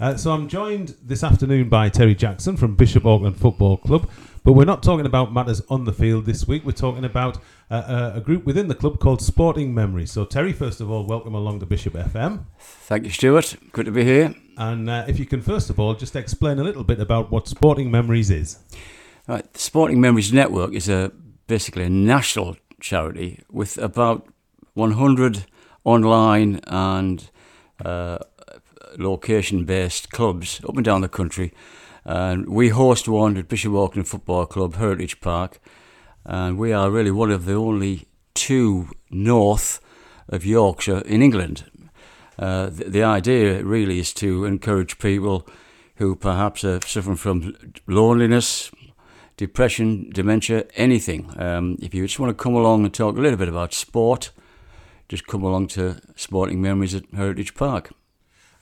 [0.00, 4.08] Uh, so I'm joined this afternoon by Terry Jackson from Bishop Auckland Football Club,
[4.44, 6.64] but we're not talking about matters on the field this week.
[6.64, 10.12] We're talking about uh, uh, a group within the club called Sporting Memories.
[10.12, 12.44] So Terry, first of all, welcome along to Bishop FM.
[12.60, 13.56] Thank you, Stuart.
[13.72, 14.36] Good to be here.
[14.56, 17.48] And uh, if you can first of all just explain a little bit about what
[17.48, 18.60] Sporting Memories is.
[19.26, 21.10] Right, the Sporting Memories Network is a
[21.48, 24.28] basically a national charity with about
[24.74, 25.46] 100
[25.82, 27.28] online and
[27.84, 28.18] uh,
[28.98, 31.52] location based clubs up and down the country.
[32.04, 35.60] And we host one at Bishop Auckland Football Club, Heritage Park.
[36.24, 39.80] And we are really one of the only two north
[40.28, 41.64] of Yorkshire in England.
[42.38, 45.46] Uh, the, the idea really is to encourage people
[45.96, 47.54] who perhaps are suffering from
[47.86, 48.70] loneliness,
[49.36, 51.32] depression, dementia, anything.
[51.40, 54.30] Um, if you just want to come along and talk a little bit about sport,
[55.08, 57.90] just come along to Sporting Memories at Heritage Park.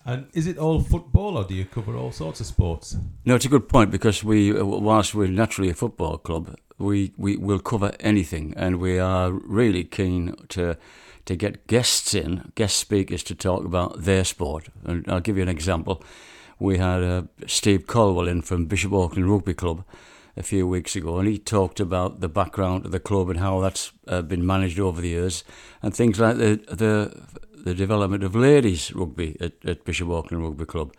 [0.07, 2.97] And is it all football, or do you cover all sorts of sports?
[3.25, 7.13] No, it's a good point because we, uh, whilst we're naturally a football club, we,
[7.17, 10.77] we will cover anything, and we are really keen to
[11.25, 14.69] to get guests in, guest speakers to talk about their sport.
[14.85, 16.01] And I'll give you an example.
[16.61, 19.85] We had uh, Steve Colwell in from Bishop Auckland Rugby Club
[20.37, 23.61] a few weeks ago, and he talked about the background of the club and how
[23.61, 25.45] that's uh, been managed over the years,
[25.83, 27.23] and things like the the
[27.67, 30.95] the development of ladies rugby at, at Bishop Auckland Rugby Club.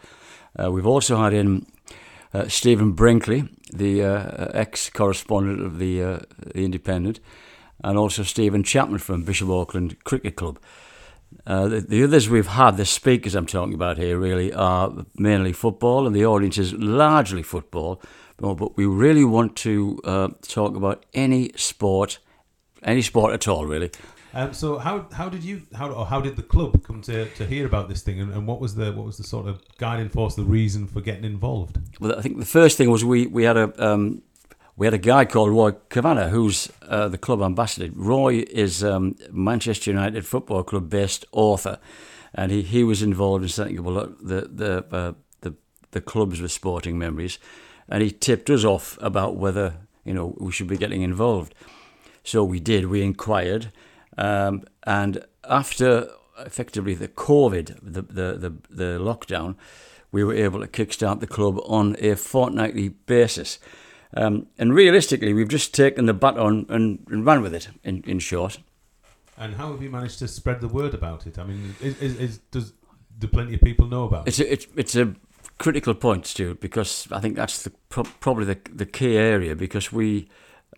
[0.59, 1.65] Uh, we've also had in
[2.33, 7.19] uh, Stephen Brinkley, the uh, ex correspondent of the, uh, the Independent,
[7.83, 10.59] and also Stephen Chapman from Bishop Auckland Cricket Club.
[11.45, 15.53] Uh, the, the, others we've had, the speakers I'm talking about here, really are mainly
[15.53, 18.01] football, and the audience is largely football.
[18.37, 22.19] But we really want to uh, talk about any sport,
[22.83, 23.91] any sport at all, really.
[24.33, 27.45] Um, so how how did you how or how did the club come to, to
[27.45, 30.09] hear about this thing and, and what was the what was the sort of guiding
[30.09, 31.79] force the reason for getting involved?
[31.99, 34.21] Well, I think the first thing was we we had a um,
[34.75, 37.89] we had a guy called Roy Cavanagh who's uh, the club ambassador.
[37.95, 41.79] Roy is um, Manchester United Football Club based author,
[42.35, 45.55] and he, he was involved in setting up the the uh, the
[45.91, 47.39] the clubs with sporting memories,
[47.89, 51.53] and he tipped us off about whether you know we should be getting involved.
[52.23, 52.87] So we did.
[52.87, 53.71] We inquired
[54.17, 56.09] um, and after
[56.39, 59.55] effectively the COVID, the, the, the, the lockdown,
[60.11, 63.59] we were able to kickstart the club on a fortnightly basis.
[64.15, 68.19] Um, and realistically, we've just taken the baton and, and ran with it, in, in
[68.19, 68.59] short.
[69.37, 71.37] And how have you managed to spread the word about it?
[71.37, 72.73] I mean, is, is, is does
[73.19, 74.47] do plenty of people know about it's it?
[74.47, 75.13] A, it's, it's a
[75.57, 80.29] critical point, Stuart, because I think that's the probably the, the key area because we,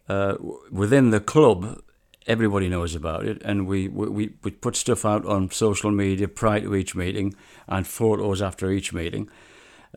[0.08, 0.36] uh,
[0.72, 1.82] within the club,
[2.28, 6.62] everybody knows about it, and we, we, we put stuff out on social media prior
[6.62, 7.34] to each meeting
[7.68, 9.30] and photos after each meeting.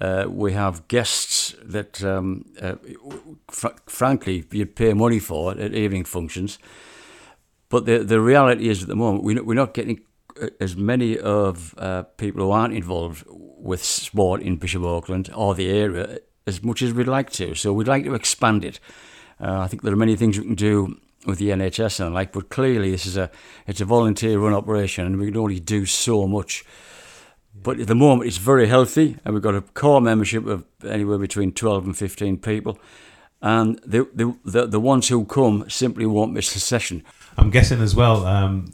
[0.01, 2.77] Uh, we have guests that, um, uh,
[3.51, 6.59] fr- frankly, you'd pay money for at evening functions.
[7.69, 10.01] But the the reality is, at the moment, we, we're not getting
[10.61, 15.71] as many of uh, people who aren't involved with sport in Bishop Auckland or the
[15.71, 17.55] area as much as we'd like to.
[17.55, 18.81] So we'd like to expand it.
[19.41, 22.33] Uh, I think there are many things we can do with the NHS and like,
[22.33, 23.31] but clearly this is a
[23.67, 26.65] it's a volunteer run operation and we can only do so much.
[27.55, 31.19] But at the moment it's very healthy and we've got a core membership of anywhere
[31.19, 32.79] between 12 and 15 people.
[33.41, 37.03] And the, the, the, the ones who come simply won't miss a session.
[37.37, 38.25] I'm guessing as well.
[38.25, 38.73] Um,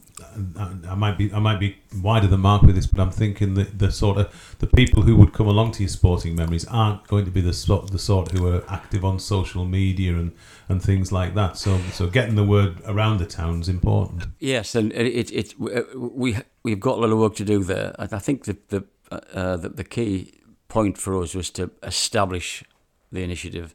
[0.88, 3.78] I might be I might be wider than Mark with this, but I'm thinking that
[3.78, 7.25] the sort of the people who would come along to your sporting memories aren't going
[7.25, 10.32] to be the sort the sort who are active on social media and,
[10.69, 11.56] and things like that.
[11.56, 14.27] So so getting the word around the town is important.
[14.38, 17.94] Yes, and it, it, it we we've got a lot of work to do there.
[17.98, 22.62] I think the the uh, the, the key point for us was to establish
[23.10, 23.75] the initiative,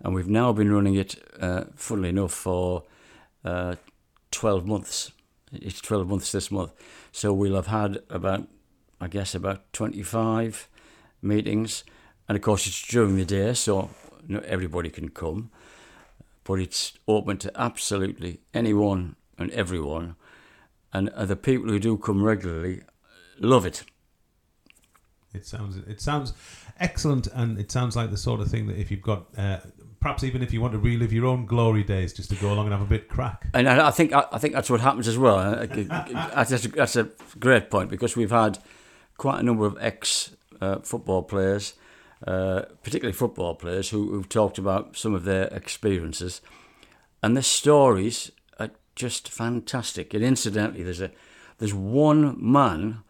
[0.00, 2.84] and we've now been running it, uh, funnily enough, for
[3.44, 3.76] uh,
[4.30, 5.12] 12 months.
[5.62, 6.72] It's 12 months this month.
[7.12, 8.48] So we'll have had about,
[9.00, 10.68] I guess, about 25
[11.22, 11.84] meetings.
[12.28, 13.90] And of course, it's during the day, so
[14.26, 15.50] not everybody can come.
[16.44, 20.16] But it's open to absolutely anyone and everyone.
[20.92, 22.82] And the people who do come regularly
[23.38, 23.84] love it.
[25.34, 26.32] It sounds it sounds
[26.80, 29.58] excellent, and it sounds like the sort of thing that if you've got uh,
[30.06, 32.66] perhaps even if you want to relive your own glory days, just to go along
[32.66, 33.48] and have a bit crack.
[33.52, 35.66] And I think I think that's what happens as well.
[35.66, 37.08] that's, a, that's a
[37.40, 38.60] great point because we've had
[39.16, 41.74] quite a number of ex uh, football players,
[42.24, 46.40] uh, particularly football players, who, who've talked about some of their experiences,
[47.20, 48.30] and their stories
[48.60, 50.14] are just fantastic.
[50.14, 51.10] And incidentally, there's a
[51.58, 53.02] there's one man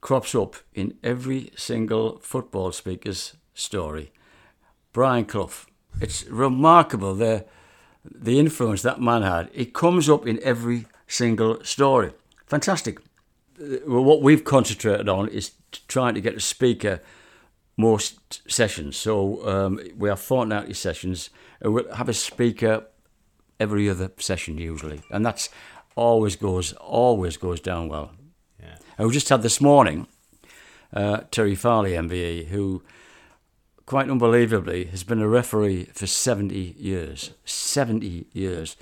[0.00, 4.12] crops up in every single football speaker's story.
[4.94, 5.66] Brian Clough.
[6.00, 7.44] It's remarkable the
[8.04, 9.48] the influence that man had.
[9.52, 12.12] It comes up in every single story.
[12.46, 12.98] Fantastic.
[13.60, 15.52] Uh, well, what we've concentrated on is
[15.86, 17.00] trying to get a speaker
[17.76, 18.00] more
[18.48, 18.96] sessions.
[18.96, 21.30] So um, we have fortnightly sessions.
[21.60, 22.86] And we'll have a speaker
[23.60, 25.48] every other session usually, and that's
[25.94, 28.10] always goes always goes down well.
[28.60, 28.76] Yeah.
[28.98, 30.08] And we just had this morning
[30.92, 32.82] uh, Terry Farley MBE, who
[33.86, 37.32] quite unbelievably has been a referee for 70 years.
[37.44, 38.76] 70 years.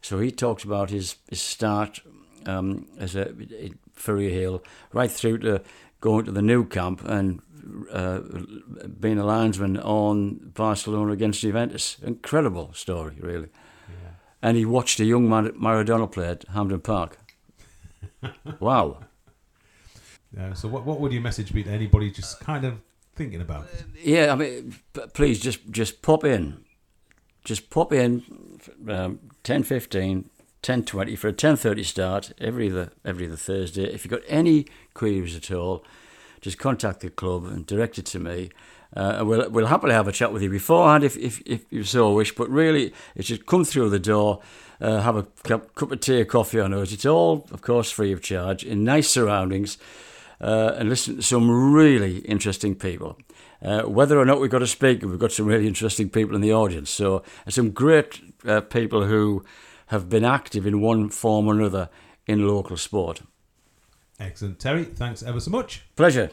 [0.00, 2.00] So he talks about his, his start
[2.46, 3.32] um, as a
[3.96, 4.62] Ferryhill
[4.92, 5.62] right through to
[6.00, 7.40] going to the Nou Camp and
[7.90, 8.20] uh,
[9.00, 11.96] being a linesman on Barcelona against Juventus.
[12.02, 13.48] Incredible story, really.
[13.88, 14.10] Yeah.
[14.42, 17.18] And he watched a young man Maradona play at Hampden Park.
[18.60, 19.00] wow.
[20.38, 22.80] Uh, so, what, what would your message be to anybody just kind of
[23.14, 23.66] thinking about?
[24.02, 24.76] Yeah, I mean,
[25.14, 26.64] please just just pop in.
[27.44, 28.58] Just pop in
[28.88, 30.30] um, 10 15,
[30.62, 33.84] 10 20 for a 10.30 start every the every the Thursday.
[33.84, 35.84] If you've got any queries at all,
[36.40, 38.50] just contact the club and direct it to me.
[38.96, 41.82] Uh, and we'll, we'll happily have a chat with you beforehand if, if, if you
[41.82, 42.34] so wish.
[42.34, 44.40] But really, it should come through the door,
[44.80, 46.92] uh, have a cup, cup of tea or coffee on us.
[46.92, 49.78] It's all, of course, free of charge in nice surroundings
[50.40, 53.18] uh, and listen to some really interesting people.
[53.62, 56.42] Uh, whether or not we've got a speaker, we've got some really interesting people in
[56.42, 56.90] the audience.
[56.90, 59.44] So, some great uh, people who
[59.86, 61.88] have been active in one form or another
[62.26, 63.22] in local sport.
[64.20, 64.58] Excellent.
[64.58, 65.82] Terry, thanks ever so much.
[65.96, 66.30] Pleasure.